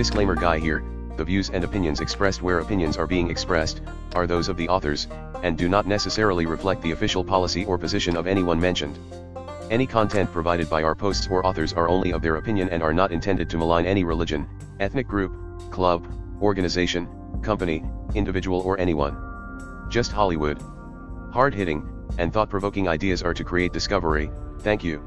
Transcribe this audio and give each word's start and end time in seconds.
Disclaimer 0.00 0.34
guy 0.34 0.58
here, 0.58 0.82
the 1.18 1.24
views 1.26 1.50
and 1.50 1.62
opinions 1.62 2.00
expressed 2.00 2.40
where 2.40 2.60
opinions 2.60 2.96
are 2.96 3.06
being 3.06 3.28
expressed, 3.28 3.82
are 4.14 4.26
those 4.26 4.48
of 4.48 4.56
the 4.56 4.66
authors, 4.66 5.08
and 5.42 5.58
do 5.58 5.68
not 5.68 5.86
necessarily 5.86 6.46
reflect 6.46 6.80
the 6.80 6.92
official 6.92 7.22
policy 7.22 7.66
or 7.66 7.76
position 7.76 8.16
of 8.16 8.26
anyone 8.26 8.58
mentioned. 8.58 8.98
Any 9.70 9.86
content 9.86 10.32
provided 10.32 10.70
by 10.70 10.82
our 10.82 10.94
posts 10.94 11.28
or 11.30 11.44
authors 11.44 11.74
are 11.74 11.86
only 11.86 12.14
of 12.14 12.22
their 12.22 12.36
opinion 12.36 12.70
and 12.70 12.82
are 12.82 12.94
not 12.94 13.12
intended 13.12 13.50
to 13.50 13.58
malign 13.58 13.84
any 13.84 14.02
religion, 14.02 14.48
ethnic 14.80 15.06
group, 15.06 15.34
club, 15.70 16.08
organization, 16.40 17.06
company, 17.42 17.84
individual 18.14 18.62
or 18.62 18.80
anyone. 18.80 19.14
Just 19.90 20.12
Hollywood. 20.12 20.62
Hard-hitting, 21.30 21.86
and 22.16 22.32
thought-provoking 22.32 22.88
ideas 22.88 23.22
are 23.22 23.34
to 23.34 23.44
create 23.44 23.74
discovery, 23.74 24.30
thank 24.60 24.82
you. 24.82 25.04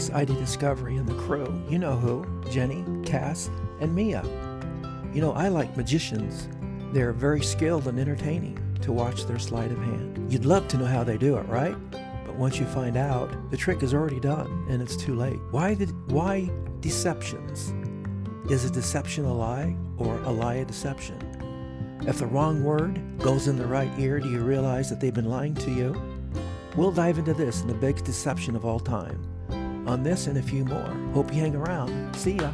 Sky 0.00 0.20
ID 0.20 0.34
Discovery, 0.34 0.96
and 0.96 1.06
the 1.06 1.14
crew. 1.14 1.62
You 1.68 1.78
know 1.78 1.96
who 1.96 2.26
Jenny, 2.50 2.84
Cass, 3.04 3.50
and 3.80 3.94
Mia. 3.94 4.22
You 5.12 5.20
know, 5.20 5.32
I 5.32 5.48
like 5.48 5.76
magicians. 5.76 6.48
They're 6.92 7.12
very 7.12 7.42
skilled 7.42 7.86
and 7.86 7.98
entertaining 7.98 8.58
to 8.82 8.92
watch 8.92 9.26
their 9.26 9.38
sleight 9.38 9.70
of 9.70 9.78
hand. 9.78 10.32
You'd 10.32 10.44
love 10.46 10.68
to 10.68 10.78
know 10.78 10.86
how 10.86 11.04
they 11.04 11.18
do 11.18 11.36
it, 11.36 11.46
right? 11.48 11.76
But 11.90 12.34
once 12.36 12.58
you 12.58 12.64
find 12.66 12.96
out, 12.96 13.50
the 13.50 13.56
trick 13.56 13.82
is 13.82 13.92
already 13.92 14.20
done 14.20 14.66
and 14.70 14.80
it's 14.80 14.96
too 14.96 15.14
late. 15.14 15.38
Why 15.50 15.74
the, 15.74 15.86
why 16.06 16.50
deceptions? 16.80 17.74
Is 18.50 18.64
a 18.64 18.70
deception 18.70 19.26
a 19.26 19.34
lie 19.34 19.76
or 19.98 20.18
a 20.22 20.30
lie 20.30 20.54
a 20.54 20.64
deception? 20.64 21.18
If 22.06 22.18
the 22.18 22.26
wrong 22.26 22.64
word 22.64 23.18
goes 23.18 23.46
in 23.46 23.56
the 23.56 23.66
right 23.66 23.90
ear, 23.98 24.18
do 24.18 24.30
you 24.30 24.40
realize 24.40 24.88
that 24.88 24.98
they've 24.98 25.14
been 25.14 25.28
lying 25.28 25.54
to 25.56 25.70
you? 25.70 26.00
We'll 26.76 26.92
dive 26.92 27.18
into 27.18 27.34
this 27.34 27.60
in 27.60 27.68
the 27.68 27.74
biggest 27.74 28.06
deception 28.06 28.56
of 28.56 28.64
all 28.64 28.80
time. 28.80 29.29
On 29.90 30.04
this 30.04 30.28
and 30.28 30.38
a 30.38 30.42
few 30.42 30.64
more. 30.64 30.96
Hope 31.14 31.34
you 31.34 31.40
hang 31.40 31.56
around. 31.56 32.14
See 32.14 32.34
ya. 32.34 32.52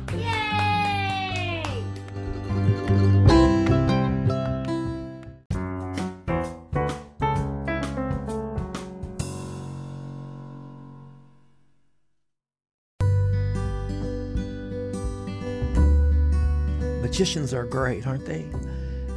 Magicians 17.03 17.53
are 17.53 17.67
great, 17.67 18.07
aren't 18.07 18.25
they? 18.25 18.47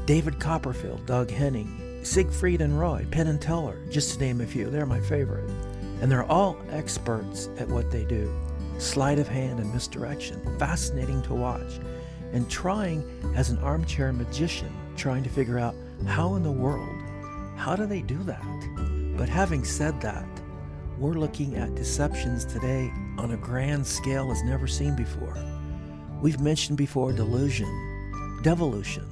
David 0.05 0.41
Copperfield, 0.41 1.05
Doug 1.05 1.31
Henning, 1.31 2.01
Siegfried 2.03 2.59
and 2.59 2.77
Roy, 2.77 3.07
Penn 3.11 3.27
and 3.27 3.41
Teller, 3.41 3.79
just 3.89 4.15
to 4.15 4.19
name 4.19 4.41
a 4.41 4.45
few. 4.45 4.69
They're 4.69 4.85
my 4.85 4.99
favorite. 4.99 5.49
And 6.01 6.11
they're 6.11 6.25
all 6.25 6.57
experts 6.69 7.49
at 7.57 7.67
what 7.67 7.91
they 7.91 8.05
do. 8.05 8.33
Sleight 8.77 9.19
of 9.19 9.27
hand 9.27 9.59
and 9.59 9.73
misdirection. 9.73 10.57
Fascinating 10.57 11.21
to 11.23 11.33
watch. 11.33 11.79
And 12.31 12.49
trying 12.49 13.03
as 13.35 13.49
an 13.49 13.57
armchair 13.59 14.13
magician, 14.13 14.73
trying 14.95 15.23
to 15.23 15.29
figure 15.29 15.59
out 15.59 15.75
how 16.05 16.35
in 16.35 16.43
the 16.43 16.51
world, 16.51 16.95
how 17.57 17.75
do 17.75 17.85
they 17.85 18.01
do 18.01 18.17
that? 18.23 19.15
But 19.17 19.27
having 19.27 19.65
said 19.65 19.99
that, 20.01 20.25
we're 20.97 21.13
looking 21.13 21.55
at 21.55 21.75
deceptions 21.75 22.45
today 22.45 22.91
on 23.17 23.31
a 23.31 23.37
grand 23.37 23.85
scale 23.85 24.31
as 24.31 24.43
never 24.43 24.67
seen 24.67 24.95
before. 24.95 25.35
We've 26.21 26.39
mentioned 26.39 26.77
before 26.77 27.13
delusion, 27.13 28.39
devolution, 28.43 29.05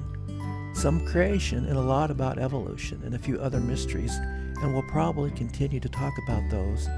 some 0.74 1.06
creation, 1.06 1.64
and 1.66 1.76
a 1.76 1.82
lot 1.82 2.10
about 2.10 2.38
evolution 2.38 3.02
and 3.04 3.14
a 3.14 3.18
few 3.18 3.38
other 3.38 3.58
mysteries, 3.60 4.18
and 4.62 4.72
we'll 4.72 4.82
probably 4.82 5.30
continue 5.30 5.80
to 5.80 5.88
talk 5.88 6.14
about 6.18 6.42
those. 6.50 6.88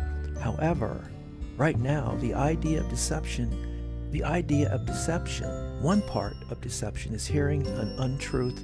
However, 0.40 1.10
right 1.56 1.78
now, 1.78 2.16
the 2.20 2.34
idea 2.34 2.80
of 2.80 2.88
deception, 2.88 4.10
the 4.10 4.24
idea 4.24 4.70
of 4.70 4.86
deception, 4.86 5.82
one 5.82 6.02
part 6.02 6.34
of 6.50 6.60
deception 6.60 7.14
is 7.14 7.26
hearing 7.26 7.66
an 7.66 7.94
untruth 7.98 8.62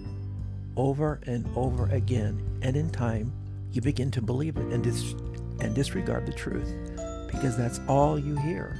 over 0.76 1.20
and 1.26 1.48
over 1.56 1.86
again, 1.86 2.42
and 2.62 2.76
in 2.76 2.90
time, 2.90 3.32
you 3.72 3.80
begin 3.80 4.10
to 4.10 4.22
believe 4.22 4.56
it 4.56 4.66
and, 4.72 4.82
dis- 4.82 5.14
and 5.60 5.74
disregard 5.74 6.26
the 6.26 6.32
truth 6.32 6.72
because 7.30 7.56
that's 7.56 7.80
all 7.88 8.18
you 8.18 8.36
hear. 8.36 8.78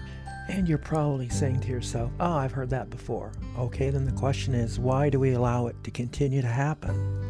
And 0.48 0.68
you're 0.68 0.78
probably 0.78 1.28
saying 1.28 1.60
to 1.60 1.68
yourself, 1.68 2.12
Oh, 2.20 2.32
I've 2.32 2.52
heard 2.52 2.70
that 2.70 2.88
before. 2.88 3.32
Okay, 3.58 3.90
then 3.90 4.04
the 4.04 4.12
question 4.12 4.54
is, 4.54 4.78
why 4.78 5.10
do 5.10 5.18
we 5.18 5.32
allow 5.32 5.66
it 5.66 5.76
to 5.84 5.90
continue 5.90 6.40
to 6.40 6.48
happen? 6.48 7.25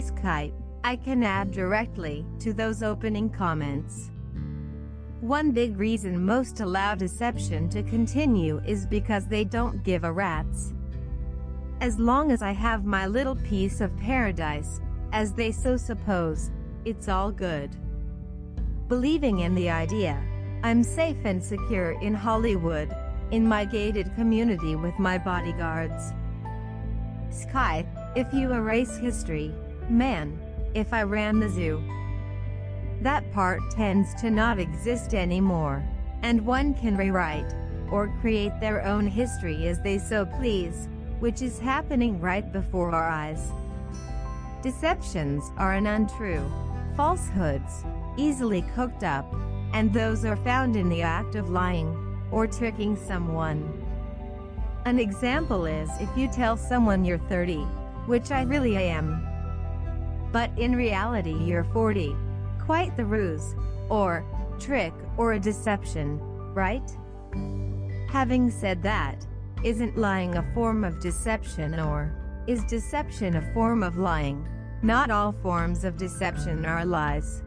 Skype, 0.00 0.52
I 0.82 0.96
can 0.96 1.22
add 1.22 1.50
directly 1.50 2.24
to 2.40 2.52
those 2.52 2.82
opening 2.82 3.28
comments. 3.28 4.10
One 5.20 5.50
big 5.52 5.78
reason 5.78 6.24
most 6.24 6.60
allow 6.60 6.94
deception 6.94 7.68
to 7.70 7.82
continue 7.82 8.62
is 8.64 8.86
because 8.86 9.26
they 9.26 9.44
don't 9.44 9.84
give 9.84 10.04
a 10.04 10.12
rat's. 10.12 10.72
As 11.80 11.98
long 11.98 12.32
as 12.32 12.40
I 12.40 12.52
have 12.52 12.84
my 12.84 13.06
little 13.06 13.36
piece 13.36 13.80
of 13.80 13.96
paradise, 13.98 14.80
as 15.12 15.32
they 15.32 15.52
so 15.52 15.76
suppose, 15.76 16.50
it's 16.84 17.08
all 17.08 17.30
good. 17.30 17.76
Believing 18.88 19.40
in 19.40 19.54
the 19.54 19.68
idea, 19.68 20.22
I'm 20.62 20.82
safe 20.82 21.24
and 21.24 21.42
secure 21.42 21.92
in 22.00 22.14
Hollywood, 22.14 22.94
in 23.30 23.46
my 23.46 23.64
gated 23.64 24.14
community 24.14 24.76
with 24.76 24.98
my 24.98 25.18
bodyguards. 25.18 26.12
Sky, 27.30 27.86
if 28.16 28.32
you 28.32 28.52
erase 28.52 28.96
history, 28.96 29.54
man, 29.90 30.38
if 30.74 30.92
I 30.92 31.02
ran 31.02 31.40
the 31.40 31.48
zoo. 31.48 31.82
That 33.02 33.30
part 33.32 33.60
tends 33.70 34.14
to 34.20 34.30
not 34.30 34.58
exist 34.58 35.14
anymore, 35.14 35.82
and 36.22 36.44
one 36.44 36.74
can 36.74 36.96
rewrite 36.96 37.54
or 37.90 38.14
create 38.20 38.58
their 38.60 38.84
own 38.84 39.06
history 39.06 39.66
as 39.66 39.80
they 39.80 39.98
so 39.98 40.24
please, 40.24 40.88
which 41.18 41.42
is 41.42 41.58
happening 41.58 42.20
right 42.20 42.52
before 42.52 42.94
our 42.94 43.08
eyes. 43.08 43.50
Deceptions 44.62 45.50
are 45.56 45.74
an 45.74 45.86
untrue, 45.86 46.44
falsehoods, 46.96 47.84
easily 48.16 48.62
cooked 48.74 49.02
up, 49.02 49.26
and 49.72 49.92
those 49.92 50.24
are 50.24 50.36
found 50.36 50.76
in 50.76 50.88
the 50.88 51.02
act 51.02 51.34
of 51.34 51.50
lying 51.50 51.96
or 52.30 52.46
tricking 52.46 52.96
someone. 52.96 53.86
An 54.84 54.98
example 54.98 55.66
is 55.66 55.88
if 56.00 56.08
you 56.16 56.28
tell 56.28 56.56
someone 56.56 57.04
you're 57.04 57.18
30, 57.18 57.58
which 58.06 58.30
I 58.30 58.42
really 58.42 58.76
am, 58.76 59.26
but 60.32 60.50
in 60.58 60.76
reality 60.76 61.34
you're 61.44 61.64
40. 61.64 62.14
Quite 62.64 62.96
the 62.96 63.04
ruse, 63.04 63.54
or 63.88 64.24
trick, 64.58 64.92
or 65.16 65.32
a 65.32 65.40
deception, 65.40 66.18
right? 66.54 66.90
Having 68.10 68.50
said 68.50 68.82
that, 68.82 69.26
isn't 69.62 69.98
lying 69.98 70.36
a 70.36 70.54
form 70.54 70.84
of 70.84 71.00
deception 71.00 71.78
or 71.78 72.12
is 72.46 72.64
deception 72.64 73.36
a 73.36 73.52
form 73.52 73.82
of 73.82 73.98
lying? 73.98 74.48
Not 74.82 75.10
all 75.10 75.32
forms 75.42 75.84
of 75.84 75.98
deception 75.98 76.64
are 76.64 76.84
lies. 76.84 77.42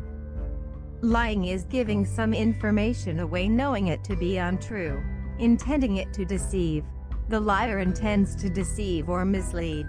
Lying 1.01 1.45
is 1.45 1.65
giving 1.65 2.05
some 2.05 2.33
information 2.33 3.19
away 3.19 3.49
knowing 3.49 3.87
it 3.87 4.03
to 4.05 4.15
be 4.15 4.37
untrue, 4.37 5.03
intending 5.39 5.97
it 5.97 6.13
to 6.13 6.23
deceive. 6.23 6.85
The 7.29 7.39
liar 7.39 7.79
intends 7.79 8.35
to 8.37 8.49
deceive 8.49 9.09
or 9.09 9.25
mislead. 9.25 9.87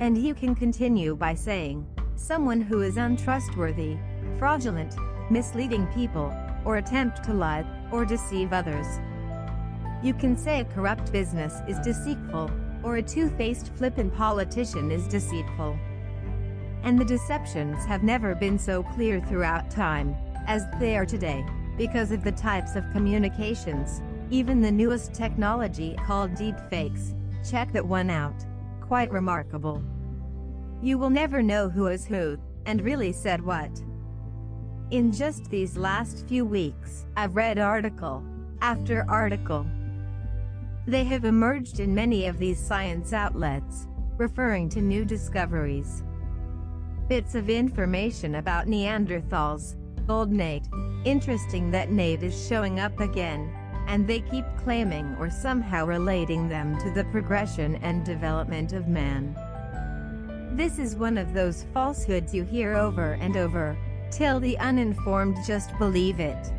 And 0.00 0.16
you 0.16 0.34
can 0.34 0.54
continue 0.54 1.14
by 1.14 1.34
saying, 1.34 1.86
someone 2.16 2.62
who 2.62 2.80
is 2.80 2.96
untrustworthy, 2.96 3.98
fraudulent, 4.38 4.94
misleading 5.30 5.86
people, 5.88 6.34
or 6.64 6.78
attempt 6.78 7.22
to 7.24 7.34
lie 7.34 7.66
or 7.92 8.06
deceive 8.06 8.54
others. 8.54 8.86
You 10.02 10.14
can 10.14 10.38
say 10.38 10.60
a 10.60 10.64
corrupt 10.64 11.12
business 11.12 11.60
is 11.68 11.78
deceitful, 11.80 12.50
or 12.82 12.96
a 12.96 13.02
two-faced 13.02 13.74
flippant 13.74 14.14
politician 14.14 14.90
is 14.90 15.06
deceitful. 15.06 15.78
And 16.82 16.98
the 16.98 17.04
deceptions 17.04 17.84
have 17.84 18.02
never 18.02 18.34
been 18.34 18.58
so 18.58 18.82
clear 18.82 19.20
throughout 19.20 19.70
time 19.70 20.16
as 20.46 20.64
they 20.78 20.96
are 20.96 21.04
today, 21.04 21.44
because 21.76 22.10
of 22.10 22.24
the 22.24 22.32
types 22.32 22.74
of 22.74 22.90
communications, 22.90 24.00
even 24.30 24.62
the 24.62 24.72
newest 24.72 25.12
technology 25.12 25.94
called 26.06 26.30
deepfakes. 26.32 27.14
Check 27.48 27.70
that 27.72 27.84
one 27.84 28.08
out. 28.08 28.46
Quite 28.90 29.12
remarkable. 29.12 29.84
You 30.82 30.98
will 30.98 31.10
never 31.10 31.44
know 31.44 31.68
who 31.68 31.86
is 31.86 32.04
who, 32.04 32.36
and 32.66 32.82
really 32.82 33.12
said 33.12 33.40
what. 33.40 33.70
In 34.90 35.12
just 35.12 35.48
these 35.48 35.76
last 35.76 36.26
few 36.26 36.44
weeks, 36.44 37.06
I've 37.16 37.36
read 37.36 37.60
article 37.60 38.24
after 38.60 39.06
article. 39.08 39.64
They 40.88 41.04
have 41.04 41.24
emerged 41.24 41.78
in 41.78 41.94
many 41.94 42.26
of 42.26 42.38
these 42.38 42.58
science 42.58 43.12
outlets, 43.12 43.86
referring 44.16 44.68
to 44.70 44.82
new 44.82 45.04
discoveries. 45.04 46.02
Bits 47.08 47.36
of 47.36 47.48
information 47.48 48.34
about 48.34 48.66
Neanderthals, 48.66 49.76
old 50.08 50.32
Nate. 50.32 50.66
Interesting 51.04 51.70
that 51.70 51.92
Nate 51.92 52.24
is 52.24 52.48
showing 52.48 52.80
up 52.80 52.98
again, 52.98 53.54
and 53.90 54.06
they 54.06 54.20
keep 54.20 54.44
claiming 54.62 55.16
or 55.18 55.28
somehow 55.28 55.84
relating 55.84 56.48
them 56.48 56.78
to 56.78 56.92
the 56.92 57.02
progression 57.06 57.74
and 57.82 58.04
development 58.04 58.72
of 58.72 58.86
man. 58.86 59.34
This 60.56 60.78
is 60.78 60.94
one 60.94 61.18
of 61.18 61.34
those 61.34 61.66
falsehoods 61.74 62.32
you 62.32 62.44
hear 62.44 62.76
over 62.76 63.14
and 63.14 63.36
over, 63.36 63.76
till 64.12 64.38
the 64.38 64.56
uninformed 64.58 65.36
just 65.44 65.76
believe 65.76 66.20
it. 66.20 66.52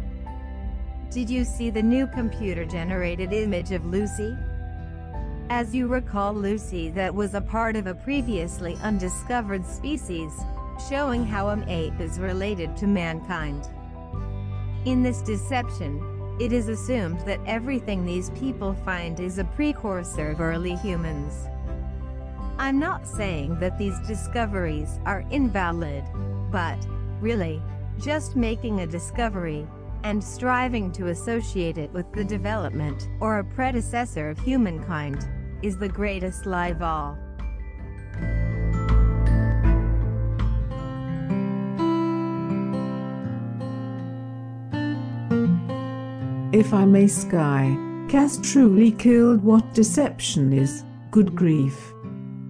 Did 1.10 1.30
you 1.30 1.46
see 1.46 1.70
the 1.70 1.82
new 1.82 2.06
computer-generated 2.06 3.32
image 3.32 3.72
of 3.72 3.86
Lucy? 3.86 4.36
As 5.50 5.74
you 5.74 5.88
recall 5.88 6.34
Lucy 6.34 6.90
that 6.90 7.16
was 7.16 7.34
a 7.34 7.40
part 7.40 7.78
of 7.78 7.88
a 7.88 7.96
previously 7.96 8.76
undiscovered 8.84 9.66
species, 9.66 10.34
showing 10.90 11.26
how 11.26 11.48
an 11.48 11.64
ape 11.70 11.98
is 12.02 12.20
related 12.20 12.76
to 12.76 12.88
mankind. 12.88 13.70
In 14.84 15.02
this 15.02 15.22
deception, 15.22 16.02
it 16.40 16.52
is 16.52 16.68
assumed 16.68 17.20
that 17.22 17.40
everything 17.46 18.06
these 18.06 18.30
people 18.32 18.74
find 18.86 19.20
is 19.20 19.38
a 19.38 19.44
precursor 19.44 20.32
of 20.32 20.42
early 20.42 20.76
humans. 20.76 21.48
I'm 22.58 22.80
not 22.80 23.08
saying 23.08 23.60
that 23.60 23.78
these 23.78 24.00
discoveries 24.08 25.00
are 25.06 25.26
invalid, 25.32 26.04
but, 26.52 26.78
really, 27.20 27.62
just 28.00 28.36
making 28.36 28.82
a 28.82 28.88
discovery, 28.88 29.68
and 30.04 30.24
striving 30.24 30.92
to 30.94 31.08
associate 31.08 31.78
it 31.78 31.92
with 31.94 32.12
the 32.14 32.24
development 32.24 33.08
or 33.20 33.40
a 33.40 33.44
predecessor 33.44 34.30
of 34.30 34.40
humankind, 34.40 35.28
is 35.62 35.78
the 35.78 35.90
greatest 35.90 36.46
lie 36.46 36.70
of 36.70 36.82
all. 36.82 37.18
If 46.54 46.74
I 46.74 46.84
may 46.84 47.08
sky, 47.08 47.78
Cass 48.10 48.38
truly 48.44 48.92
killed 48.92 49.42
what 49.42 49.74
deception 49.74 50.52
is, 50.52 50.84
good 51.10 51.34
grief. 51.34 51.94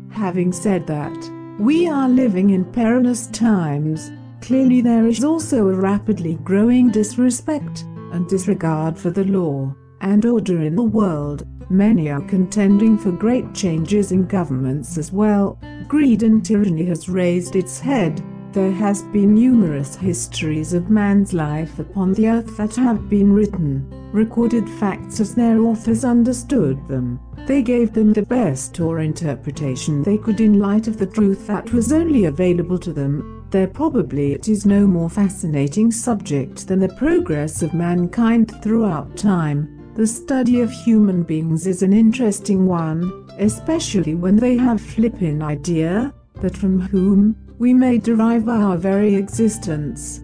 Having 0.09 0.53
said 0.53 0.88
that, 0.88 1.15
we 1.59 1.88
are 1.88 2.09
living 2.09 2.50
in 2.50 2.65
perilous 2.65 3.27
times, 3.27 4.12
clearly 4.42 4.81
there 4.81 5.06
is 5.06 5.24
also 5.24 5.68
a 5.68 5.75
rapidly 5.75 6.39
growing 6.44 6.89
disrespect 6.89 7.83
and 8.12 8.27
disregard 8.27 8.98
for 8.98 9.12
the 9.12 9.25
law 9.25 9.71
and 10.01 10.25
order 10.25 10.63
in 10.63 10.75
the 10.75 10.81
world. 10.81 11.45
Many 11.69 12.09
are 12.09 12.21
contending 12.21 12.98
for 12.98 13.12
great 13.12 13.53
changes 13.53 14.12
in 14.12 14.25
governments 14.25 14.98
as 14.98 15.12
well. 15.12 15.59
Greed 15.88 16.24
and 16.24 16.44
tyranny 16.44 16.86
has 16.86 17.07
raised 17.07 17.56
its 17.56 17.80
head. 17.80 18.19
There 18.53 18.71
has 18.74 19.03
been 19.03 19.33
numerous 19.33 19.95
histories 19.95 20.74
of 20.74 20.89
man's 20.89 21.31
life 21.31 21.80
upon 21.80 22.12
the 22.12 22.27
earth 22.27 22.57
that 22.57 22.75
have 22.75 23.09
been 23.09 23.31
written, 23.31 23.88
recorded 24.12 24.69
facts 24.69 25.21
as 25.21 25.33
their 25.33 25.62
authors 25.62 26.03
understood 26.03 26.86
them. 26.89 27.21
They 27.48 27.62
gave 27.62 27.94
them 27.94 28.12
the 28.12 28.24
best 28.24 28.77
or 28.81 29.00
interpretation 29.00 30.03
they 30.03 30.18
could 30.18 30.42
in 30.42 30.59
light 30.59 30.88
of 30.88 30.98
the 30.98 31.06
truth 31.06 31.48
that 31.48 31.71
was 31.71 31.94
only 31.94 32.25
available 32.25 32.77
to 32.80 32.92
them. 32.92 33.48
There 33.51 33.68
probably 33.68 34.33
it 34.33 34.50
is 34.50 34.65
no 34.65 34.86
more 34.86 35.09
fascinating 35.09 35.89
subject 35.89 36.68
than 36.68 36.80
the 36.80 36.95
progress 36.95 37.62
of 37.62 37.74
mankind 37.74 38.53
throughout 38.62 39.15
time. 39.15 39.94
The 39.95 40.07
study 40.07 40.59
of 40.59 40.69
human 40.71 41.24
beings 41.24 41.68
is 41.68 41.83
an 41.83 41.94
interesting 41.94 42.68
one, 42.68 43.30
especially 43.39 44.15
when 44.15 44.36
they 44.36 44.57
have 44.57 44.81
flippin' 44.81 45.42
idea 45.42 46.13
that 46.42 46.57
from 46.57 46.81
whom 46.81 47.36
we 47.61 47.75
may 47.75 47.99
derive 47.99 48.49
our 48.49 48.75
very 48.75 49.13
existence. 49.13 50.21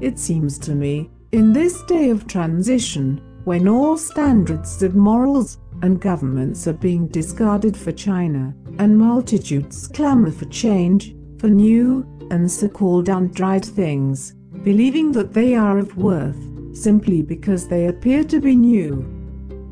It 0.00 0.18
seems 0.18 0.58
to 0.58 0.74
me, 0.74 1.08
in 1.30 1.52
this 1.52 1.80
day 1.84 2.10
of 2.10 2.26
transition, 2.26 3.22
when 3.44 3.68
all 3.68 3.96
standards 3.96 4.82
of 4.82 4.96
morals 4.96 5.58
and 5.82 6.00
governments 6.00 6.66
are 6.66 6.72
being 6.72 7.06
discarded 7.06 7.76
for 7.76 7.92
China, 7.92 8.52
and 8.80 8.98
multitudes 8.98 9.86
clamor 9.86 10.32
for 10.32 10.46
change, 10.46 11.14
for 11.38 11.46
new 11.46 12.04
and 12.32 12.50
so-called 12.50 13.08
undried 13.08 13.64
things, 13.64 14.34
believing 14.64 15.12
that 15.12 15.32
they 15.32 15.54
are 15.54 15.78
of 15.78 15.96
worth, 15.96 16.42
simply 16.76 17.22
because 17.22 17.68
they 17.68 17.86
appear 17.86 18.24
to 18.24 18.40
be 18.40 18.56
new. 18.56 18.96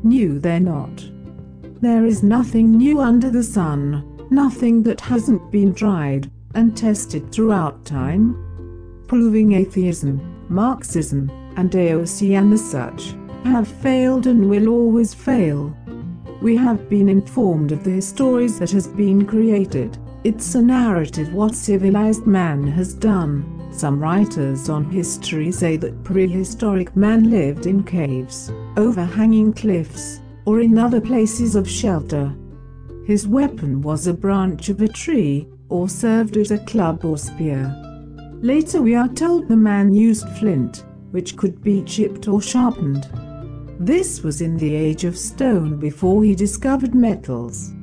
New 0.03 0.39
they're 0.39 0.61
not. 0.61 1.03
There 1.81 2.05
is 2.05 2.23
nothing 2.23 2.77
new 2.77 3.01
under 3.01 3.29
the 3.29 3.43
sun, 3.43 4.25
nothing 4.31 4.83
that 4.83 5.01
hasn't 5.01 5.51
been 5.51 5.73
tried 5.73 6.31
and 6.53 6.75
tested 6.75 7.31
throughout 7.31 7.85
time. 7.85 8.35
Proving 9.07 9.53
atheism, 9.53 10.45
Marxism, 10.49 11.29
and 11.55 11.71
AOC 11.71 12.37
and 12.37 12.51
the 12.51 12.57
such 12.57 13.15
have 13.43 13.67
failed 13.67 14.27
and 14.27 14.49
will 14.49 14.69
always 14.69 15.13
fail. 15.13 15.75
We 16.41 16.55
have 16.57 16.89
been 16.89 17.09
informed 17.09 17.71
of 17.71 17.83
the 17.83 18.01
stories 18.01 18.59
that 18.59 18.71
has 18.71 18.87
been 18.87 19.25
created. 19.25 19.97
It's 20.23 20.55
a 20.55 20.61
narrative 20.61 21.33
what 21.33 21.55
civilized 21.55 22.25
man 22.25 22.65
has 22.67 22.93
done. 22.93 23.69
Some 23.71 23.99
writers 23.99 24.69
on 24.69 24.89
history 24.89 25.51
say 25.51 25.77
that 25.77 26.03
prehistoric 26.03 26.95
man 26.95 27.29
lived 27.29 27.65
in 27.65 27.83
caves, 27.83 28.51
overhanging 28.77 29.53
cliffs, 29.53 30.21
or 30.45 30.61
in 30.61 30.77
other 30.77 31.01
places 31.01 31.55
of 31.55 31.69
shelter. 31.69 32.33
His 33.05 33.27
weapon 33.27 33.81
was 33.81 34.07
a 34.07 34.13
branch 34.13 34.69
of 34.69 34.79
a 34.81 34.87
tree, 34.87 35.47
or 35.69 35.89
served 35.89 36.37
as 36.37 36.51
a 36.51 36.57
club 36.59 37.03
or 37.05 37.17
spear. 37.17 37.73
Later 38.41 38.81
we 38.81 38.95
are 38.95 39.07
told 39.07 39.47
the 39.47 39.55
man 39.55 39.93
used 39.93 40.27
flint, 40.37 40.85
which 41.11 41.37
could 41.37 41.61
be 41.61 41.83
chipped 41.83 42.27
or 42.27 42.41
sharpened. 42.41 43.07
This 43.79 44.21
was 44.21 44.41
in 44.41 44.57
the 44.57 44.75
age 44.75 45.03
of 45.03 45.17
stone 45.17 45.79
before 45.79 46.23
he 46.23 46.35
discovered 46.35 46.93
metals. 46.93 47.73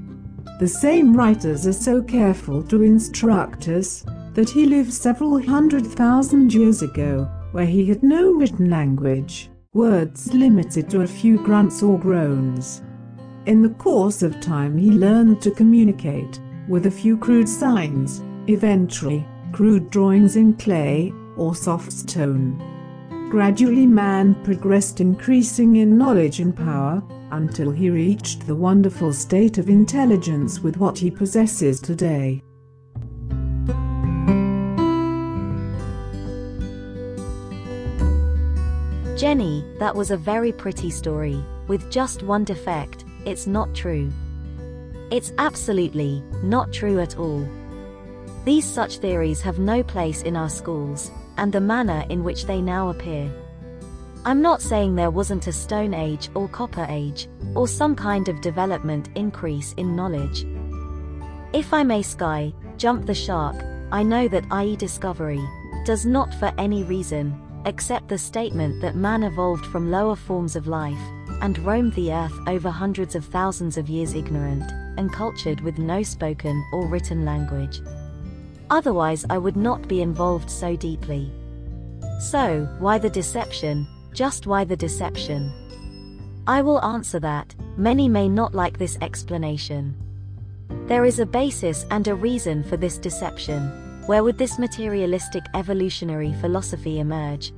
The 0.58 0.68
same 0.68 1.16
writers 1.16 1.66
are 1.66 1.72
so 1.72 2.02
careful 2.02 2.62
to 2.64 2.82
instruct 2.82 3.68
us 3.68 4.04
that 4.34 4.50
he 4.50 4.66
lived 4.66 4.92
several 4.92 5.40
hundred 5.42 5.86
thousand 5.86 6.52
years 6.52 6.82
ago, 6.82 7.24
where 7.52 7.66
he 7.66 7.86
had 7.86 8.02
no 8.02 8.32
written 8.32 8.70
language, 8.70 9.50
words 9.72 10.32
limited 10.34 10.90
to 10.90 11.00
a 11.00 11.06
few 11.06 11.38
grunts 11.38 11.82
or 11.82 11.98
groans. 11.98 12.82
In 13.46 13.62
the 13.62 13.70
course 13.70 14.22
of 14.22 14.40
time 14.40 14.76
he 14.76 14.90
learned 14.90 15.40
to 15.42 15.50
communicate, 15.50 16.40
with 16.70 16.86
a 16.86 16.90
few 16.90 17.18
crude 17.18 17.48
signs, 17.48 18.22
eventually, 18.46 19.26
crude 19.52 19.90
drawings 19.90 20.36
in 20.36 20.54
clay, 20.54 21.12
or 21.36 21.52
soft 21.52 21.92
stone. 21.92 22.56
Gradually 23.28 23.86
man 23.86 24.36
progressed 24.44 25.00
increasing 25.00 25.76
in 25.76 25.98
knowledge 25.98 26.38
and 26.38 26.56
power, 26.56 27.02
until 27.32 27.72
he 27.72 27.90
reached 27.90 28.46
the 28.46 28.54
wonderful 28.54 29.12
state 29.12 29.58
of 29.58 29.68
intelligence 29.68 30.60
with 30.60 30.76
what 30.76 30.96
he 30.96 31.10
possesses 31.10 31.80
today. 31.80 32.40
Jenny, 39.16 39.64
that 39.78 39.94
was 39.94 40.12
a 40.12 40.16
very 40.16 40.52
pretty 40.52 40.90
story, 40.90 41.44
with 41.66 41.90
just 41.90 42.22
one 42.22 42.44
defect, 42.44 43.04
it's 43.26 43.46
not 43.46 43.74
true. 43.74 44.10
It's 45.10 45.32
absolutely 45.38 46.22
not 46.42 46.72
true 46.72 47.00
at 47.00 47.18
all. 47.18 47.44
These 48.44 48.64
such 48.64 48.98
theories 48.98 49.40
have 49.40 49.58
no 49.58 49.82
place 49.82 50.22
in 50.22 50.36
our 50.36 50.48
schools, 50.48 51.10
and 51.36 51.52
the 51.52 51.60
manner 51.60 52.04
in 52.10 52.22
which 52.22 52.46
they 52.46 52.60
now 52.60 52.90
appear. 52.90 53.28
I'm 54.24 54.40
not 54.40 54.62
saying 54.62 54.94
there 54.94 55.10
wasn't 55.10 55.48
a 55.48 55.52
Stone 55.52 55.94
Age 55.94 56.28
or 56.34 56.46
Copper 56.48 56.86
Age, 56.88 57.28
or 57.56 57.66
some 57.66 57.96
kind 57.96 58.28
of 58.28 58.40
development 58.40 59.08
increase 59.16 59.72
in 59.78 59.96
knowledge. 59.96 60.46
If 61.52 61.74
I 61.74 61.82
may 61.82 62.02
sky, 62.02 62.52
jump 62.76 63.06
the 63.06 63.14
shark, 63.14 63.56
I 63.90 64.04
know 64.04 64.28
that 64.28 64.46
ID 64.52 64.76
Discovery 64.76 65.44
does 65.84 66.06
not 66.06 66.32
for 66.34 66.52
any 66.56 66.84
reason 66.84 67.34
accept 67.66 68.08
the 68.08 68.16
statement 68.16 68.80
that 68.80 68.94
man 68.94 69.24
evolved 69.24 69.66
from 69.66 69.90
lower 69.90 70.14
forms 70.14 70.54
of 70.54 70.68
life 70.68 71.02
and 71.42 71.58
roamed 71.58 71.94
the 71.94 72.12
earth 72.12 72.38
over 72.46 72.70
hundreds 72.70 73.16
of 73.16 73.24
thousands 73.24 73.76
of 73.76 73.88
years 73.88 74.14
ignorant 74.14 74.70
and 75.00 75.10
cultured 75.10 75.62
with 75.62 75.78
no 75.78 76.02
spoken 76.02 76.62
or 76.72 76.86
written 76.86 77.24
language. 77.24 77.80
Otherwise, 78.68 79.24
I 79.30 79.38
would 79.38 79.56
not 79.56 79.88
be 79.88 80.02
involved 80.02 80.50
so 80.50 80.76
deeply. 80.76 81.32
So, 82.20 82.68
why 82.78 82.98
the 82.98 83.08
deception? 83.08 83.86
Just 84.12 84.46
why 84.46 84.64
the 84.64 84.76
deception? 84.76 85.50
I 86.46 86.60
will 86.60 86.84
answer 86.84 87.18
that. 87.20 87.54
Many 87.78 88.08
may 88.08 88.28
not 88.28 88.54
like 88.54 88.78
this 88.78 88.98
explanation. 89.00 89.96
There 90.86 91.06
is 91.06 91.18
a 91.18 91.26
basis 91.26 91.86
and 91.90 92.06
a 92.06 92.14
reason 92.14 92.62
for 92.62 92.76
this 92.76 92.98
deception. 92.98 94.02
Where 94.06 94.22
would 94.22 94.36
this 94.36 94.58
materialistic 94.58 95.44
evolutionary 95.54 96.34
philosophy 96.34 97.00
emerge? 97.00 97.52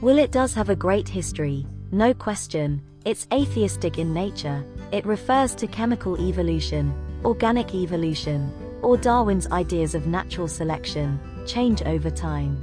Well, 0.00 0.18
it 0.18 0.32
does 0.32 0.54
have 0.54 0.70
a 0.70 0.76
great 0.76 1.08
history, 1.08 1.66
no 1.92 2.12
question. 2.12 2.82
It's 3.04 3.26
atheistic 3.32 3.98
in 3.98 4.12
nature. 4.12 4.64
It 4.92 5.06
refers 5.06 5.54
to 5.56 5.66
chemical 5.66 6.20
evolution, 6.20 6.92
organic 7.24 7.74
evolution, 7.74 8.52
or 8.82 8.96
Darwin's 8.96 9.46
ideas 9.50 9.94
of 9.94 10.06
natural 10.06 10.48
selection, 10.48 11.18
change 11.46 11.82
over 11.82 12.10
time. 12.10 12.58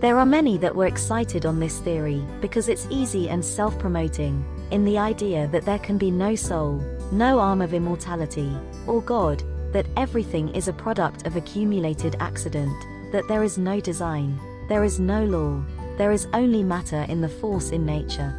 There 0.00 0.18
are 0.18 0.26
many 0.26 0.58
that 0.58 0.74
were 0.74 0.86
excited 0.86 1.46
on 1.46 1.60
this 1.60 1.78
theory 1.78 2.22
because 2.40 2.68
it's 2.68 2.88
easy 2.90 3.28
and 3.28 3.44
self 3.44 3.78
promoting, 3.78 4.44
in 4.70 4.84
the 4.84 4.98
idea 4.98 5.46
that 5.48 5.64
there 5.64 5.78
can 5.78 5.98
be 5.98 6.10
no 6.10 6.34
soul, 6.34 6.82
no 7.12 7.38
arm 7.38 7.62
of 7.62 7.74
immortality, 7.74 8.52
or 8.86 9.00
God, 9.00 9.42
that 9.72 9.86
everything 9.96 10.48
is 10.54 10.68
a 10.68 10.72
product 10.72 11.26
of 11.26 11.36
accumulated 11.36 12.16
accident, 12.20 12.76
that 13.12 13.26
there 13.28 13.44
is 13.44 13.56
no 13.56 13.80
design, 13.80 14.38
there 14.68 14.84
is 14.84 14.98
no 15.00 15.24
law, 15.24 15.62
there 15.96 16.12
is 16.12 16.26
only 16.34 16.62
matter 16.62 17.06
in 17.08 17.20
the 17.20 17.28
force 17.28 17.70
in 17.70 17.86
nature. 17.86 18.34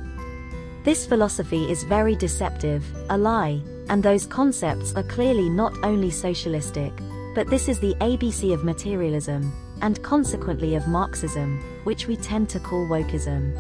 This 0.84 1.06
philosophy 1.06 1.70
is 1.70 1.84
very 1.84 2.16
deceptive, 2.16 2.86
a 3.10 3.18
lie, 3.18 3.62
and 3.90 4.02
those 4.02 4.26
concepts 4.26 4.94
are 4.96 5.04
clearly 5.04 5.50
not 5.50 5.74
only 5.84 6.10
socialistic, 6.10 6.94
but 7.36 7.50
this 7.50 7.68
is 7.68 7.80
the 7.80 7.96
ABC 7.96 8.54
of 8.54 8.64
materialism, 8.64 9.52
and 9.82 10.02
consequently 10.04 10.76
of 10.76 10.88
Marxism, 10.88 11.62
which 11.84 12.08
we 12.08 12.16
tend 12.16 12.48
to 12.50 12.62
call 12.62 12.88
wokeism. 12.88 13.54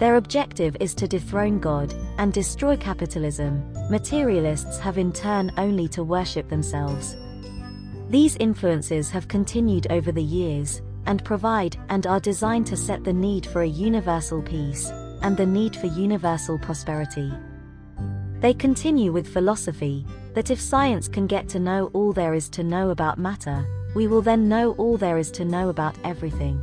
Their 0.00 0.16
objective 0.16 0.76
is 0.80 0.92
to 0.96 1.06
dethrone 1.06 1.60
God 1.60 1.94
and 2.18 2.32
destroy 2.32 2.76
capitalism. 2.76 3.62
Materialists 3.88 4.78
have 4.80 4.98
in 4.98 5.12
turn 5.12 5.52
only 5.56 5.86
to 5.88 6.02
worship 6.02 6.48
themselves. 6.48 7.16
These 8.10 8.36
influences 8.36 9.08
have 9.10 9.28
continued 9.28 9.86
over 9.90 10.10
the 10.10 10.22
years 10.22 10.82
and 11.06 11.24
provide 11.24 11.76
and 11.90 12.08
are 12.08 12.20
designed 12.20 12.66
to 12.66 12.76
set 12.76 13.04
the 13.04 13.12
need 13.12 13.46
for 13.46 13.62
a 13.62 13.68
universal 13.68 14.42
peace 14.42 14.90
and 15.24 15.36
the 15.36 15.46
need 15.46 15.74
for 15.74 15.86
universal 15.86 16.58
prosperity. 16.58 17.32
They 18.40 18.54
continue 18.54 19.10
with 19.10 19.26
philosophy 19.26 20.06
that 20.34 20.50
if 20.50 20.60
science 20.60 21.08
can 21.08 21.26
get 21.26 21.48
to 21.48 21.58
know 21.58 21.90
all 21.94 22.12
there 22.12 22.34
is 22.34 22.48
to 22.50 22.62
know 22.62 22.90
about 22.90 23.18
matter, 23.18 23.64
we 23.96 24.06
will 24.06 24.22
then 24.22 24.48
know 24.48 24.72
all 24.72 24.96
there 24.96 25.18
is 25.18 25.30
to 25.32 25.44
know 25.44 25.70
about 25.70 25.96
everything. 26.04 26.62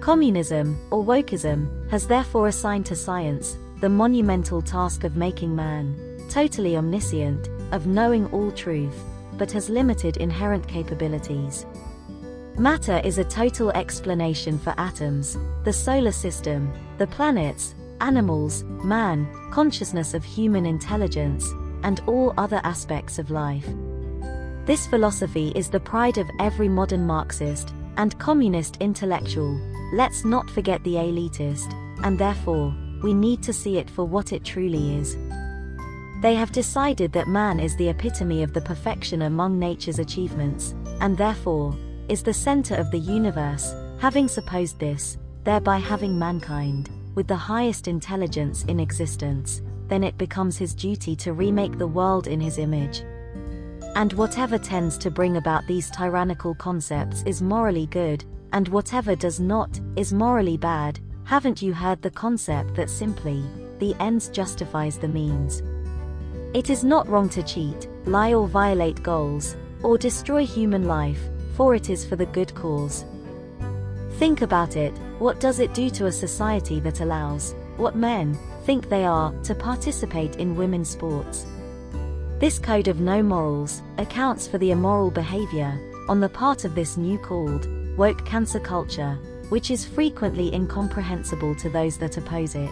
Communism, 0.00 0.76
or 0.90 1.04
wokeism, 1.04 1.88
has 1.90 2.06
therefore 2.06 2.48
assigned 2.48 2.84
to 2.86 2.96
science 2.96 3.56
the 3.80 3.88
monumental 3.88 4.60
task 4.60 5.04
of 5.04 5.16
making 5.16 5.54
man 5.54 5.96
totally 6.28 6.76
omniscient, 6.76 7.48
of 7.72 7.86
knowing 7.86 8.26
all 8.32 8.50
truth, 8.50 9.04
but 9.34 9.52
has 9.52 9.68
limited 9.68 10.16
inherent 10.16 10.66
capabilities. 10.66 11.66
Matter 12.58 13.00
is 13.02 13.18
a 13.18 13.24
total 13.24 13.70
explanation 13.70 14.58
for 14.58 14.74
atoms, 14.76 15.38
the 15.64 15.72
solar 15.72 16.12
system, 16.12 16.72
the 16.98 17.06
planets, 17.06 17.74
animals, 18.00 18.64
man, 18.64 19.26
consciousness 19.50 20.12
of 20.14 20.24
human 20.24 20.66
intelligence, 20.66 21.50
and 21.82 22.00
all 22.06 22.34
other 22.36 22.60
aspects 22.64 23.18
of 23.18 23.30
life. 23.30 23.66
This 24.66 24.86
philosophy 24.86 25.52
is 25.54 25.70
the 25.70 25.80
pride 25.80 26.18
of 26.18 26.30
every 26.38 26.68
modern 26.68 27.06
Marxist 27.06 27.72
and 27.96 28.18
communist 28.18 28.76
intellectual, 28.80 29.58
Let's 29.94 30.24
not 30.24 30.48
forget 30.48 30.82
the 30.84 30.94
elitist, 30.94 31.74
and 32.02 32.18
therefore, 32.18 32.74
we 33.02 33.12
need 33.12 33.42
to 33.42 33.52
see 33.52 33.76
it 33.76 33.90
for 33.90 34.06
what 34.06 34.32
it 34.32 34.42
truly 34.42 34.96
is. 34.96 35.18
They 36.22 36.34
have 36.34 36.50
decided 36.50 37.12
that 37.12 37.28
man 37.28 37.60
is 37.60 37.76
the 37.76 37.90
epitome 37.90 38.42
of 38.42 38.54
the 38.54 38.62
perfection 38.62 39.22
among 39.22 39.58
nature's 39.58 39.98
achievements, 39.98 40.74
and 41.02 41.18
therefore, 41.18 41.76
is 42.08 42.22
the 42.22 42.34
center 42.34 42.74
of 42.74 42.90
the 42.90 42.98
universe, 42.98 43.74
having 43.98 44.28
supposed 44.28 44.78
this, 44.78 45.18
thereby 45.44 45.78
having 45.78 46.18
mankind, 46.18 46.90
with 47.14 47.26
the 47.26 47.36
highest 47.36 47.88
intelligence 47.88 48.64
in 48.64 48.80
existence, 48.80 49.62
then 49.88 50.02
it 50.02 50.16
becomes 50.18 50.56
his 50.56 50.74
duty 50.74 51.14
to 51.16 51.32
remake 51.32 51.78
the 51.78 51.86
world 51.86 52.26
in 52.26 52.40
his 52.40 52.58
image. 52.58 53.02
And 53.94 54.12
whatever 54.14 54.56
tends 54.56 54.96
to 54.98 55.10
bring 55.10 55.36
about 55.36 55.66
these 55.66 55.90
tyrannical 55.90 56.54
concepts 56.54 57.22
is 57.26 57.42
morally 57.42 57.86
good, 57.86 58.24
and 58.52 58.68
whatever 58.68 59.14
does 59.14 59.38
not, 59.38 59.80
is 59.96 60.12
morally 60.12 60.56
bad, 60.56 60.98
haven't 61.24 61.62
you 61.62 61.72
heard 61.72 62.00
the 62.02 62.10
concept 62.10 62.74
that 62.74 62.90
simply, 62.90 63.44
the 63.78 63.94
ends 64.00 64.28
justifies 64.28 64.98
the 64.98 65.08
means? 65.08 65.62
It 66.54 66.70
is 66.70 66.84
not 66.84 67.08
wrong 67.08 67.28
to 67.30 67.42
cheat, 67.42 67.88
lie 68.06 68.34
or 68.34 68.46
violate 68.46 69.02
goals, 69.02 69.56
or 69.82 69.98
destroy 69.98 70.44
human 70.46 70.86
life, 70.86 71.20
for 71.56 71.74
it 71.74 71.90
is 71.90 72.04
for 72.04 72.16
the 72.16 72.26
good 72.26 72.54
cause. 72.54 73.04
Think 74.18 74.42
about 74.42 74.76
it, 74.76 74.92
what 75.18 75.40
does 75.40 75.58
it 75.58 75.74
do 75.74 75.90
to 75.90 76.06
a 76.06 76.12
society 76.12 76.80
that 76.80 77.00
allows, 77.00 77.54
what 77.76 77.96
men, 77.96 78.38
think 78.64 78.88
they 78.88 79.04
are, 79.04 79.32
to 79.42 79.54
participate 79.54 80.36
in 80.36 80.56
women's 80.56 80.90
sports? 80.90 81.46
This 82.38 82.58
code 82.58 82.88
of 82.88 83.00
no 83.00 83.22
morals 83.22 83.82
accounts 83.98 84.48
for 84.48 84.58
the 84.58 84.72
immoral 84.72 85.10
behavior 85.10 85.78
on 86.08 86.20
the 86.20 86.28
part 86.28 86.64
of 86.64 86.74
this 86.74 86.96
new 86.96 87.18
called 87.18 87.68
woke 87.96 88.24
cancer 88.26 88.58
culture, 88.58 89.18
which 89.48 89.70
is 89.70 89.86
frequently 89.86 90.52
incomprehensible 90.54 91.54
to 91.56 91.68
those 91.68 91.98
that 91.98 92.16
oppose 92.16 92.54
it. 92.54 92.70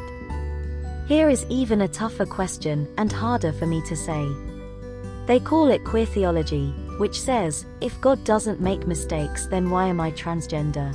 Here 1.06 1.28
is 1.28 1.44
even 1.49 1.82
a 1.82 1.88
tougher 1.88 2.26
question 2.26 2.88
and 2.96 3.12
harder 3.12 3.52
for 3.52 3.66
me 3.66 3.82
to 3.87 3.96
say. 3.96 4.26
They 5.26 5.40
call 5.40 5.68
it 5.70 5.84
queer 5.84 6.06
theology, 6.06 6.75
which 7.00 7.19
says, 7.19 7.64
if 7.80 7.99
God 8.02 8.23
doesn't 8.25 8.61
make 8.61 8.87
mistakes, 8.87 9.47
then 9.47 9.71
why 9.71 9.87
am 9.87 10.02
I 10.02 10.11
transgender? 10.11 10.95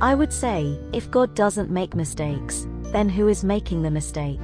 I 0.00 0.14
would 0.14 0.32
say, 0.32 0.78
if 0.94 1.10
God 1.10 1.34
doesn't 1.34 1.70
make 1.70 1.94
mistakes, 1.94 2.66
then 2.84 3.10
who 3.10 3.28
is 3.28 3.44
making 3.44 3.82
the 3.82 3.90
mistake? 3.90 4.40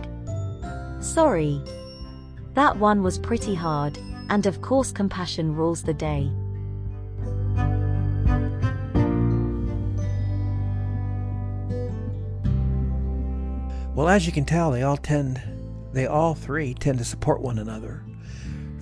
Sorry. 1.01 1.63
That 2.53 2.77
one 2.77 3.03
was 3.03 3.19
pretty 3.19 3.55
hard, 3.55 3.99
and 4.29 4.45
of 4.45 4.61
course 4.61 4.93
compassion 4.93 5.57
rules 5.57 5.83
the 5.83 5.95
day. 5.95 6.31
Well, 13.95 14.11
as 14.11 14.27
you 14.27 14.33
can 14.33 14.45
tell, 14.45 14.71
they 14.71 14.83
all 14.83 14.99
tend, 14.99 15.41
they 15.95 16.07
all 16.07 16.35
three 16.35 16.75
tend 16.75 16.99
to 16.99 17.07
support 17.07 17.41
one 17.41 17.59
another. 17.59 18.05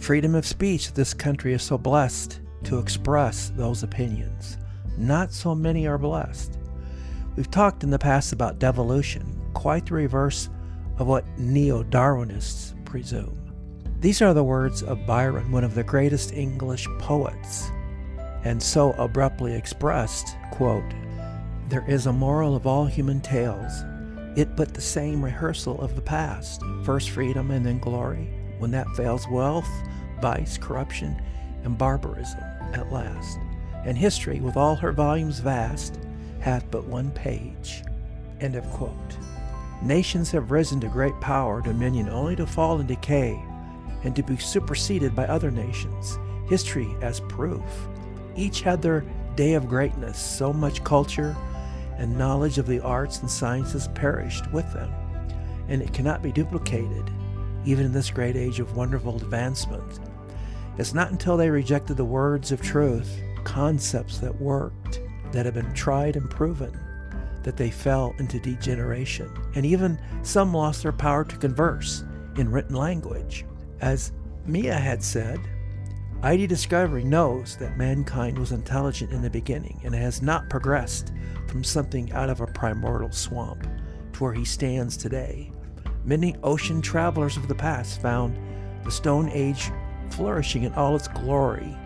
Freedom 0.06 0.36
of 0.36 0.46
speech, 0.46 0.92
this 0.92 1.12
country 1.12 1.52
is 1.52 1.64
so 1.64 1.76
blessed 1.76 2.38
to 2.62 2.78
express 2.78 3.50
those 3.56 3.82
opinions. 3.82 4.56
Not 4.96 5.32
so 5.32 5.52
many 5.52 5.88
are 5.88 5.98
blessed. 5.98 6.60
We've 7.34 7.50
talked 7.50 7.82
in 7.82 7.90
the 7.90 7.98
past 7.98 8.32
about 8.32 8.60
devolution, 8.60 9.36
quite 9.52 9.86
the 9.86 9.94
reverse 9.94 10.48
of 10.98 11.08
what 11.08 11.26
neo 11.40 11.82
Darwinists 11.82 12.72
presume. 12.84 13.36
These 13.98 14.22
are 14.22 14.32
the 14.32 14.44
words 14.44 14.80
of 14.84 15.04
Byron, 15.08 15.50
one 15.50 15.64
of 15.64 15.74
the 15.74 15.82
greatest 15.82 16.32
English 16.32 16.86
poets, 17.00 17.68
and 18.44 18.62
so 18.62 18.92
abruptly 18.92 19.54
expressed, 19.54 20.36
quote, 20.52 20.94
There 21.68 21.84
is 21.90 22.06
a 22.06 22.12
moral 22.12 22.54
of 22.54 22.64
all 22.64 22.86
human 22.86 23.20
tales, 23.20 23.72
it 24.36 24.54
but 24.54 24.72
the 24.72 24.80
same 24.80 25.24
rehearsal 25.24 25.80
of 25.80 25.96
the 25.96 26.00
past, 26.00 26.62
first 26.84 27.10
freedom 27.10 27.50
and 27.50 27.66
then 27.66 27.80
glory. 27.80 28.35
When 28.58 28.70
that 28.72 28.88
fails, 28.96 29.28
wealth, 29.28 29.68
vice, 30.20 30.58
corruption, 30.58 31.20
and 31.64 31.76
barbarism 31.76 32.40
at 32.72 32.92
last. 32.92 33.38
And 33.84 33.96
history, 33.96 34.40
with 34.40 34.56
all 34.56 34.76
her 34.76 34.92
volumes 34.92 35.40
vast, 35.40 35.98
hath 36.40 36.70
but 36.70 36.86
one 36.86 37.10
page. 37.10 37.82
End 38.40 38.56
of 38.56 38.64
quote. 38.70 39.16
Nations 39.82 40.30
have 40.30 40.50
risen 40.50 40.80
to 40.80 40.88
great 40.88 41.18
power, 41.20 41.60
dominion, 41.60 42.08
only 42.08 42.36
to 42.36 42.46
fall 42.46 42.78
and 42.78 42.88
decay, 42.88 43.40
and 44.04 44.16
to 44.16 44.22
be 44.22 44.36
superseded 44.36 45.14
by 45.14 45.26
other 45.26 45.50
nations. 45.50 46.18
History 46.48 46.94
as 47.02 47.20
proof. 47.20 47.88
Each 48.36 48.60
had 48.60 48.80
their 48.80 49.04
day 49.34 49.54
of 49.54 49.68
greatness, 49.68 50.18
so 50.18 50.52
much 50.52 50.84
culture, 50.84 51.36
and 51.98 52.16
knowledge 52.16 52.58
of 52.58 52.66
the 52.66 52.80
arts 52.80 53.20
and 53.20 53.30
sciences 53.30 53.88
perished 53.94 54.50
with 54.52 54.70
them, 54.72 54.92
and 55.68 55.82
it 55.82 55.92
cannot 55.92 56.22
be 56.22 56.32
duplicated, 56.32 57.10
even 57.66 57.84
in 57.84 57.92
this 57.92 58.10
great 58.10 58.36
age 58.36 58.60
of 58.60 58.76
wonderful 58.76 59.16
advancement. 59.16 60.00
It's 60.78 60.94
not 60.94 61.10
until 61.10 61.36
they 61.36 61.50
rejected 61.50 61.96
the 61.96 62.04
words 62.04 62.52
of 62.52 62.62
truth, 62.62 63.20
concepts 63.44 64.18
that 64.18 64.40
worked, 64.40 65.00
that 65.32 65.44
have 65.44 65.54
been 65.54 65.74
tried 65.74 66.16
and 66.16 66.30
proven, 66.30 66.78
that 67.42 67.56
they 67.56 67.70
fell 67.70 68.14
into 68.18 68.40
degeneration, 68.40 69.30
and 69.54 69.66
even 69.66 69.98
some 70.22 70.52
lost 70.54 70.82
their 70.82 70.92
power 70.92 71.24
to 71.24 71.36
converse 71.36 72.04
in 72.36 72.50
written 72.50 72.76
language. 72.76 73.44
As 73.80 74.12
Mia 74.46 74.74
had 74.74 75.02
said, 75.02 75.40
ID 76.22 76.46
Discovery 76.46 77.04
knows 77.04 77.56
that 77.56 77.76
mankind 77.76 78.38
was 78.38 78.52
intelligent 78.52 79.12
in 79.12 79.22
the 79.22 79.30
beginning 79.30 79.80
and 79.84 79.94
has 79.94 80.22
not 80.22 80.48
progressed 80.48 81.12
from 81.46 81.62
something 81.62 82.10
out 82.12 82.30
of 82.30 82.40
a 82.40 82.46
primordial 82.46 83.12
swamp 83.12 83.66
to 84.12 84.24
where 84.24 84.32
he 84.32 84.44
stands 84.44 84.96
today. 84.96 85.52
Many 86.06 86.36
ocean 86.44 86.80
travelers 86.80 87.36
of 87.36 87.48
the 87.48 87.54
past 87.56 88.00
found 88.00 88.38
the 88.84 88.92
Stone 88.92 89.28
Age 89.30 89.72
flourishing 90.10 90.62
in 90.62 90.72
all 90.74 90.94
its 90.94 91.08
glory 91.08 91.76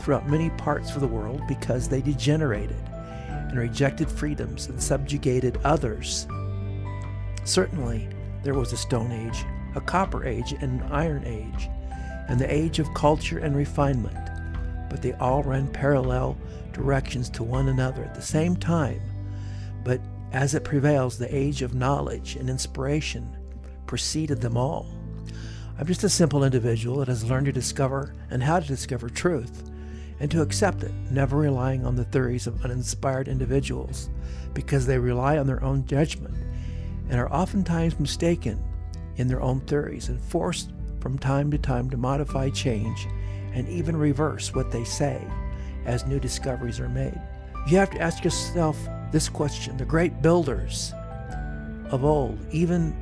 throughout 0.00 0.28
many 0.28 0.48
parts 0.50 0.94
of 0.94 1.00
the 1.00 1.08
world 1.08 1.42
because 1.48 1.88
they 1.88 2.00
degenerated 2.00 2.80
and 3.28 3.58
rejected 3.58 4.08
freedoms 4.08 4.68
and 4.68 4.80
subjugated 4.80 5.58
others. 5.64 6.28
Certainly, 7.42 8.08
there 8.44 8.54
was 8.54 8.72
a 8.72 8.76
Stone 8.76 9.10
Age, 9.10 9.44
a 9.74 9.80
Copper 9.80 10.24
Age, 10.24 10.52
and 10.52 10.80
an 10.80 10.92
Iron 10.92 11.24
Age, 11.26 11.68
and 12.28 12.38
the 12.38 12.54
age 12.54 12.78
of 12.78 12.94
culture 12.94 13.38
and 13.38 13.56
refinement, 13.56 14.30
but 14.88 15.02
they 15.02 15.14
all 15.14 15.42
ran 15.42 15.66
parallel 15.66 16.38
directions 16.72 17.28
to 17.30 17.42
one 17.42 17.66
another 17.66 18.04
at 18.04 18.14
the 18.14 18.22
same 18.22 18.56
time 18.56 19.00
But 19.82 20.00
as 20.32 20.54
it 20.54 20.62
prevails, 20.62 21.18
the 21.18 21.34
age 21.34 21.62
of 21.62 21.74
knowledge 21.74 22.36
and 22.36 22.48
inspiration 22.48 23.36
preceded 23.86 24.40
them 24.40 24.56
all. 24.56 24.86
I'm 25.78 25.86
just 25.86 26.04
a 26.04 26.08
simple 26.08 26.44
individual 26.44 26.98
that 26.98 27.08
has 27.08 27.24
learned 27.24 27.46
to 27.46 27.52
discover 27.52 28.14
and 28.30 28.42
how 28.42 28.60
to 28.60 28.66
discover 28.66 29.08
truth 29.08 29.64
and 30.20 30.30
to 30.30 30.42
accept 30.42 30.82
it, 30.84 30.92
never 31.10 31.36
relying 31.36 31.84
on 31.84 31.96
the 31.96 32.04
theories 32.04 32.46
of 32.46 32.64
uninspired 32.64 33.26
individuals 33.26 34.08
because 34.52 34.86
they 34.86 34.98
rely 34.98 35.38
on 35.38 35.46
their 35.46 35.62
own 35.64 35.84
judgment 35.86 36.34
and 37.08 37.20
are 37.20 37.32
oftentimes 37.32 37.98
mistaken 37.98 38.62
in 39.16 39.28
their 39.28 39.42
own 39.42 39.60
theories 39.62 40.08
and 40.08 40.20
forced 40.20 40.70
from 41.00 41.18
time 41.18 41.50
to 41.50 41.58
time 41.58 41.90
to 41.90 41.96
modify, 41.96 42.48
change, 42.50 43.06
and 43.52 43.68
even 43.68 43.96
reverse 43.96 44.54
what 44.54 44.70
they 44.70 44.84
say 44.84 45.22
as 45.84 46.06
new 46.06 46.18
discoveries 46.18 46.80
are 46.80 46.88
made. 46.88 47.20
You 47.68 47.78
have 47.78 47.90
to 47.90 48.00
ask 48.00 48.24
yourself 48.24 48.78
this 49.12 49.28
question 49.28 49.76
the 49.76 49.84
great 49.84 50.22
builders 50.22 50.92
of 51.90 52.04
old, 52.04 52.38
even 52.52 52.96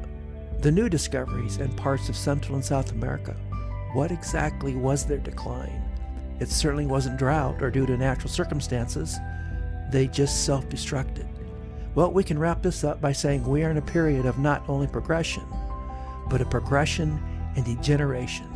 the 0.63 0.71
new 0.71 0.89
discoveries 0.89 1.57
in 1.57 1.75
parts 1.75 2.09
of 2.09 2.17
Central 2.17 2.55
and 2.55 2.65
South 2.65 2.93
America, 2.93 3.35
what 3.95 4.13
exactly 4.13 4.77
was 4.77 5.05
their 5.05 5.19
decline? 5.19 5.83
It 6.39 6.49
certainly 6.49 6.87
wasn't 6.87 7.19
drought 7.19 7.61
or 7.61 7.69
due 7.69 7.85
to 7.85 7.97
natural 7.97 8.29
circumstances. 8.29 9.19
They 9.91 10.07
just 10.07 10.45
self 10.45 10.69
destructed. 10.69 11.27
Well, 11.97 12.13
we 12.13 12.23
can 12.23 12.39
wrap 12.39 12.63
this 12.63 12.85
up 12.85 13.01
by 13.01 13.11
saying 13.11 13.45
we 13.45 13.65
are 13.65 13.73
in 13.73 13.77
a 13.77 13.83
period 13.83 14.25
of 14.25 14.39
not 14.39 14.63
only 14.69 14.87
progression, 14.87 15.43
but 16.31 16.41
a 16.41 16.45
progression 16.45 17.21
and 17.57 17.65
degeneration. 17.65 18.47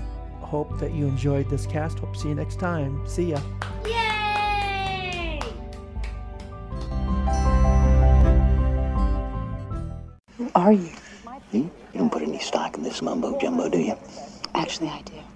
Hope 0.40 0.78
that 0.78 0.94
you 0.94 1.06
enjoyed 1.06 1.50
this 1.50 1.66
cast. 1.66 1.98
Hope 1.98 2.12
to 2.12 2.20
see 2.20 2.28
you 2.28 2.36
next 2.36 2.60
time. 2.60 3.04
See 3.08 3.32
ya. 3.32 3.40
Yay! 3.84 5.40
Who 10.38 10.50
are 10.54 10.72
you? 10.72 10.92
Any 12.36 12.44
stock 12.44 12.76
in 12.76 12.82
this 12.82 13.00
mumbo 13.00 13.38
jumbo, 13.38 13.70
do 13.70 13.78
you? 13.78 13.96
Actually, 14.54 14.90
I 14.90 15.00
do. 15.00 15.35